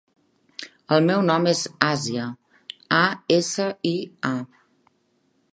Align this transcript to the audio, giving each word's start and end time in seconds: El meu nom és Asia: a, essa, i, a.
El 0.95 1.03
meu 1.09 1.21
nom 1.27 1.45
és 1.51 1.61
Asia: 1.89 2.25
a, 3.01 3.05
essa, 3.39 3.71
i, 3.95 3.95
a. 4.35 4.93